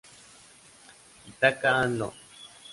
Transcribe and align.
Ithaca 1.29 1.69
and 1.83 1.99
London. 1.99 2.17